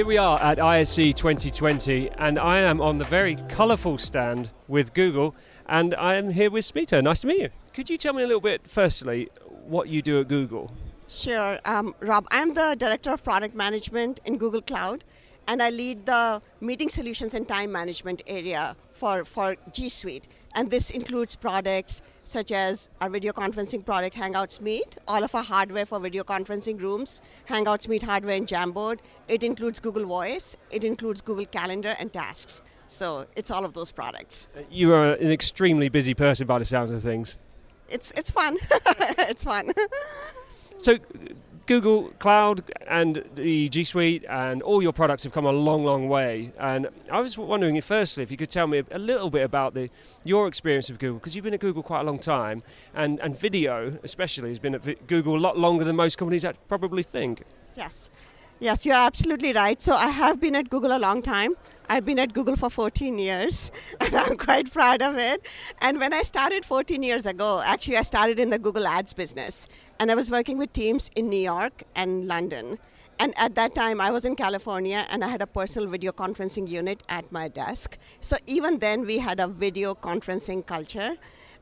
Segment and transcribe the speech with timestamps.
[0.00, 4.94] Here we are at ISE 2020, and I am on the very colourful stand with
[4.94, 5.36] Google,
[5.66, 7.02] and I am here with Smita.
[7.02, 7.50] Nice to meet you.
[7.74, 9.28] Could you tell me a little bit, firstly,
[9.66, 10.72] what you do at Google?
[11.06, 12.26] Sure, um, Rob.
[12.30, 15.04] I'm the director of product management in Google Cloud,
[15.46, 20.28] and I lead the meeting solutions and time management area for, for G Suite.
[20.54, 25.42] And this includes products such as our video conferencing product, Hangouts Meet, all of our
[25.42, 28.98] hardware for video conferencing rooms, Hangouts Meet hardware and Jamboard.
[29.28, 32.62] It includes Google Voice, it includes Google Calendar and Tasks.
[32.86, 34.48] So it's all of those products.
[34.56, 37.38] Uh, you are an extremely busy person by the sounds of things.
[37.88, 38.56] It's, it's fun.
[38.70, 39.72] it's fun.
[40.78, 40.98] so,
[41.70, 46.08] Google Cloud and the G Suite and all your products have come a long, long
[46.08, 46.52] way.
[46.58, 49.74] And I was wondering, if, firstly, if you could tell me a little bit about
[49.74, 49.88] the
[50.24, 53.38] your experience of Google, because you've been at Google quite a long time, and, and
[53.38, 57.44] video, especially, has been at Google a lot longer than most companies probably think.
[57.76, 58.10] Yes.
[58.62, 59.80] Yes, you're absolutely right.
[59.80, 61.54] So I have been at Google a long time.
[61.88, 65.46] I've been at Google for 14 years, and I'm quite proud of it.
[65.80, 69.66] And when I started 14 years ago, actually, I started in the Google Ads business,
[69.98, 72.78] and I was working with teams in New York and London.
[73.18, 76.68] And at that time, I was in California, and I had a personal video conferencing
[76.68, 77.96] unit at my desk.
[78.20, 81.16] So even then, we had a video conferencing culture.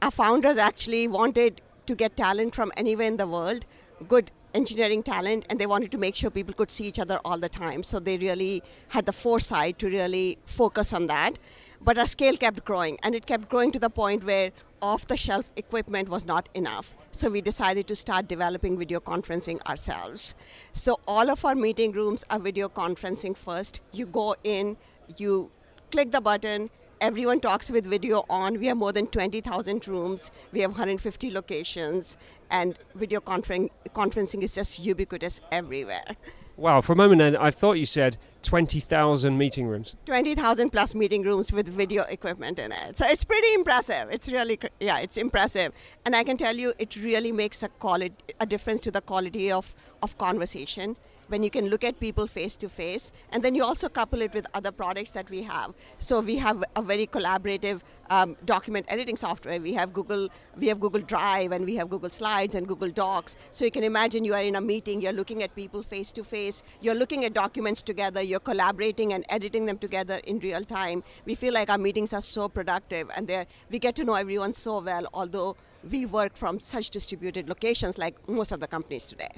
[0.00, 3.66] Our founders actually wanted to get talent from anywhere in the world,
[4.06, 7.38] good engineering talent and they wanted to make sure people could see each other all
[7.38, 7.82] the time.
[7.82, 11.38] So they really had the foresight to really focus on that.
[11.80, 15.16] But our scale kept growing and it kept growing to the point where off the
[15.16, 16.94] shelf equipment was not enough.
[17.10, 20.34] So we decided to start developing video conferencing ourselves.
[20.72, 23.80] So all of our meeting rooms are video conferencing first.
[23.92, 24.76] You go in,
[25.16, 25.50] you
[25.90, 26.70] click the button,
[27.04, 28.58] everyone talks with video on.
[28.58, 30.30] We have more than 20,000 rooms.
[30.52, 32.16] We have 150 locations,
[32.50, 36.16] and video confer- conferencing is just ubiquitous everywhere.
[36.56, 39.96] Wow, for a moment then, I thought you said 20,000 meeting rooms.
[40.06, 42.96] 20,000 plus meeting rooms with video equipment in it.
[42.96, 44.08] So it's pretty impressive.
[44.10, 45.72] It's really, yeah, it's impressive.
[46.06, 49.52] And I can tell you, it really makes a, quality, a difference to the quality
[49.52, 50.96] of, of conversation
[51.28, 54.32] when you can look at people face to face and then you also couple it
[54.34, 55.74] with other products that we have.
[55.98, 57.80] So we have a very collaborative
[58.10, 59.60] um, document editing software.
[59.60, 63.36] We have google we have google drive and we have google slides and google docs.
[63.50, 66.24] So you can imagine you are in a meeting you're looking at people face to
[66.24, 71.02] face you're looking at documents together you're collaborating and editing them together in real time.
[71.24, 74.80] We feel like our meetings are so productive and we get to know everyone so
[74.80, 75.56] well although
[75.90, 79.30] we work from such distributed locations like most of the companies today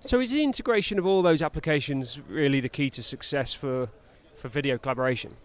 [0.00, 3.88] so is the integration of all those applications really the key to success for,
[4.34, 5.36] for video collaboration?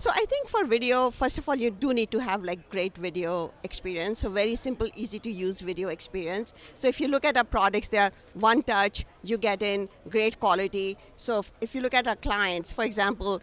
[0.00, 2.96] So I think for video, first of all, you do need to have like great
[2.96, 4.20] video experience.
[4.20, 6.54] So very simple, easy to use video experience.
[6.72, 10.40] So if you look at our products, they are one touch, you get in great
[10.40, 10.96] quality.
[11.16, 13.42] So if, if you look at our clients, for example,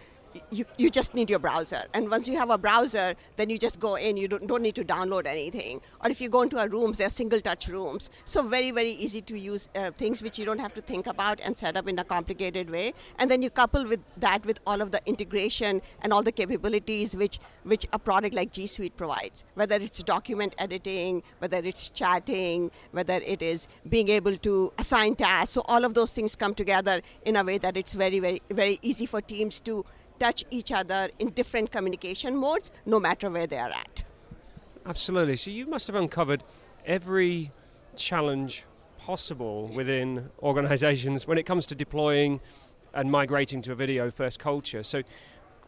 [0.51, 1.83] you, you just need your browser.
[1.93, 4.75] And once you have a browser, then you just go in, you don't, don't need
[4.75, 5.81] to download anything.
[6.03, 8.09] Or if you go into our rooms, they're single touch rooms.
[8.25, 11.39] So, very, very easy to use uh, things which you don't have to think about
[11.41, 12.93] and set up in a complicated way.
[13.19, 17.15] And then you couple with that with all of the integration and all the capabilities
[17.15, 22.71] which, which a product like G Suite provides, whether it's document editing, whether it's chatting,
[22.91, 25.53] whether it is being able to assign tasks.
[25.53, 28.79] So, all of those things come together in a way that it's very, very, very
[28.81, 29.85] easy for teams to
[30.19, 34.03] touch each other in different communication modes, no matter where they are at.
[34.85, 35.35] Absolutely.
[35.35, 36.43] So you must have uncovered
[36.85, 37.51] every
[37.95, 38.65] challenge
[38.97, 42.39] possible within organizations when it comes to deploying
[42.93, 44.83] and migrating to a video first culture.
[44.83, 45.03] So,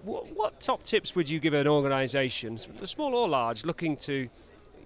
[0.04, 4.30] what, top tips would you give an organization, small or large, looking to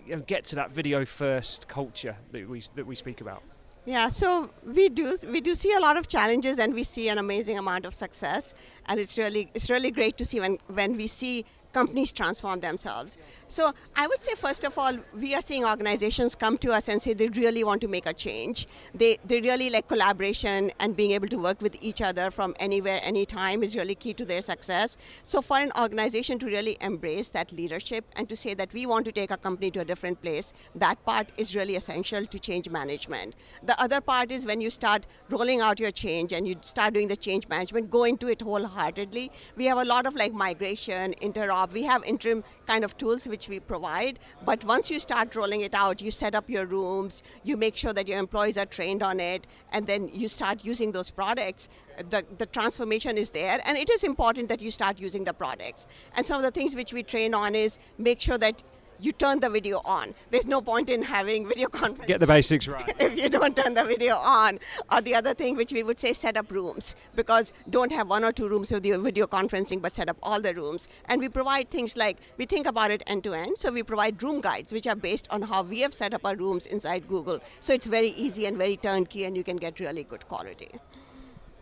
[0.07, 3.43] you know, get to that video first culture that we, that we speak about?
[3.85, 7.17] Yeah, so we do we do see a lot of challenges and we see an
[7.17, 8.55] amazing amount of success.
[8.85, 13.17] And it's really it's really great to see when when we see companies transform themselves.
[13.47, 17.01] So I would say, first of all, we are seeing organizations come to us and
[17.01, 18.67] say they really want to make a change.
[18.93, 22.99] They, they really like collaboration and being able to work with each other from anywhere,
[23.03, 24.97] anytime is really key to their success.
[25.23, 29.05] So for an organization to really embrace that leadership and to say that we want
[29.05, 32.69] to take a company to a different place, that part is really essential to change
[32.69, 33.35] management.
[33.63, 37.07] The other part is when you start rolling out your change and you start doing
[37.07, 39.31] the change management, go into it wholeheartedly.
[39.55, 41.73] We have a lot of like migration, interop job.
[41.73, 45.73] We have interim kind of tools which we provide, but once you start rolling it
[45.73, 49.19] out, you set up your rooms, you make sure that your employees are trained on
[49.19, 51.69] it, and then you start using those products.
[52.09, 55.87] The, the transformation is there, and it is important that you start using the products.
[56.15, 58.63] And some of the things which we train on is make sure that
[59.03, 60.13] you turn the video on.
[60.31, 62.07] There's no point in having video conference.
[62.07, 62.93] Get the basics right.
[62.99, 64.59] if you don't turn the video on.
[64.91, 68.23] Or the other thing, which we would say, set up rooms because don't have one
[68.23, 70.87] or two rooms with your video conferencing, but set up all the rooms.
[71.05, 73.57] And we provide things like we think about it end to end.
[73.57, 76.35] So we provide room guides, which are based on how we have set up our
[76.35, 77.39] rooms inside Google.
[77.59, 80.69] So it's very easy and very turnkey, and you can get really good quality.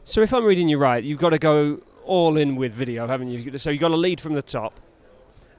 [0.03, 3.29] So if I'm reading you right, you've got to go all in with video, haven't
[3.29, 3.57] you?
[3.57, 4.79] So you've got to lead from the top,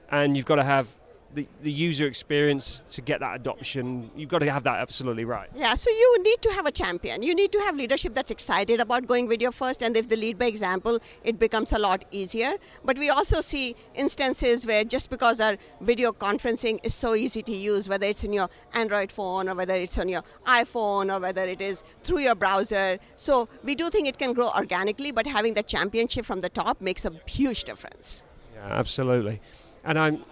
[0.09, 0.95] and you've got to have
[1.33, 4.11] the, the user experience to get that adoption.
[4.15, 5.49] You've got to have that absolutely right.
[5.55, 7.23] Yeah, so you need to have a champion.
[7.23, 10.37] You need to have leadership that's excited about going video first, and if they lead
[10.37, 12.53] by example, it becomes a lot easier.
[12.83, 17.53] But we also see instances where just because our video conferencing is so easy to
[17.53, 21.43] use, whether it's in your Android phone or whether it's on your iPhone or whether
[21.43, 25.53] it is through your browser, so we do think it can grow organically, but having
[25.53, 28.25] the championship from the top makes a huge difference.
[28.55, 29.41] Yeah, absolutely.
[29.83, 30.23] And I'm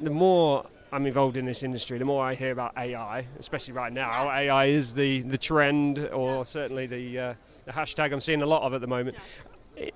[0.00, 3.92] the more I'm involved in this industry, the more I hear about AI, especially right
[3.92, 4.28] now.
[4.30, 8.62] AI is the, the trend, or certainly the, uh, the hashtag I'm seeing a lot
[8.62, 9.16] of at the moment.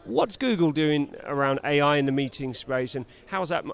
[0.05, 3.65] What's Google doing around AI in the meeting space, and how is that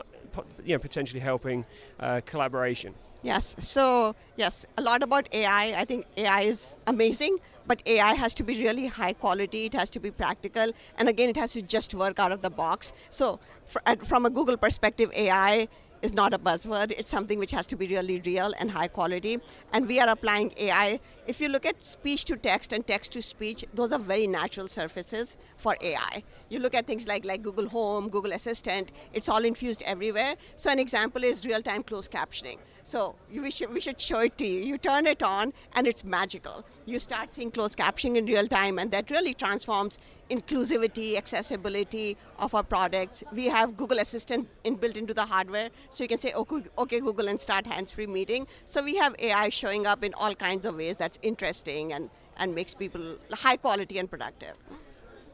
[0.64, 1.64] you know, potentially helping
[1.98, 2.94] uh, collaboration?
[3.22, 5.80] Yes, so yes, a lot about AI.
[5.80, 9.88] I think AI is amazing, but AI has to be really high quality, it has
[9.90, 12.92] to be practical, and again, it has to just work out of the box.
[13.08, 15.68] So, for, from a Google perspective, AI
[16.04, 16.92] is not a buzzword.
[16.92, 19.40] It's something which has to be really real and high quality.
[19.72, 21.00] And we are applying AI.
[21.26, 24.68] If you look at speech to text and text to speech, those are very natural
[24.68, 26.22] surfaces for AI.
[26.50, 30.34] You look at things like, like Google Home, Google Assistant, it's all infused everywhere.
[30.56, 32.58] So an example is real-time closed captioning.
[32.86, 34.60] So we should, we should show it to you.
[34.60, 36.66] You turn it on and it's magical.
[36.84, 39.98] You start seeing closed captioning in real time and that really transforms
[40.30, 43.24] inclusivity, accessibility of our products.
[43.32, 47.28] We have Google Assistant inbuilt into the hardware, so you can say, okay, okay Google,
[47.28, 48.46] and start hands-free meeting.
[48.64, 52.54] So we have AI showing up in all kinds of ways that's interesting and, and
[52.54, 54.56] makes people high quality and productive.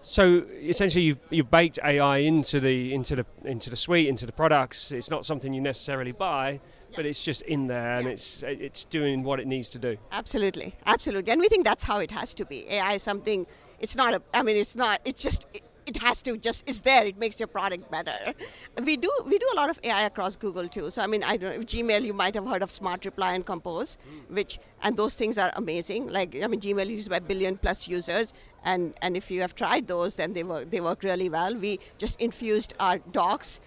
[0.02, 4.32] So essentially, you've, you've baked AI into the into the into the suite, into the
[4.32, 4.93] products.
[4.93, 6.61] It's not something you necessarily buy, yes.
[6.97, 8.43] but it's just in there and yes.
[8.43, 9.97] it's it's doing what it needs to do.
[10.11, 12.67] Absolutely, absolutely, and we think that's how it has to be.
[12.69, 13.47] AI is something
[13.81, 15.47] it's not a i mean it's not it's just
[15.90, 18.34] it, has to just is there it makes your product better.
[18.82, 20.90] We do we do a lot of ai across google too.
[20.90, 23.44] So i mean i don't know gmail you might have heard of smart reply and
[23.44, 24.34] compose hmm.
[24.34, 26.08] which and those things are amazing.
[26.19, 28.32] Like i mean gmail is used by billion plus users
[28.64, 31.54] and and if you have tried those then they work they work really well.
[31.54, 33.60] We just infused our docs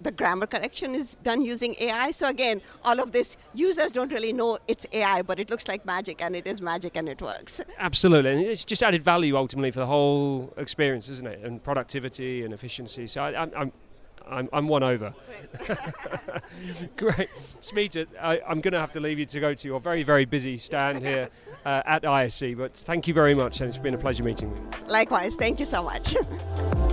[0.00, 2.10] the grammar correction is done using AI.
[2.10, 5.84] So again, all of this users don't really know it's AI, but it looks like
[5.84, 7.60] magic, and it is magic, and it works.
[7.78, 11.40] Absolutely, and it's just added value ultimately for the whole experience, isn't it?
[11.42, 13.06] And productivity and efficiency.
[13.06, 13.72] So I, am
[14.30, 15.14] I'm, I'm won over.
[16.96, 17.30] Great.
[17.60, 20.24] Smita, I, am going to have to leave you to go to your very, very
[20.24, 21.28] busy stand here
[21.64, 24.86] uh, at ISE, but thank you very much, and it's been a pleasure meeting you.
[24.86, 25.36] Likewise.
[25.36, 26.14] Thank you so much.